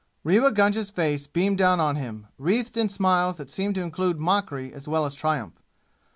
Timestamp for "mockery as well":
4.19-5.05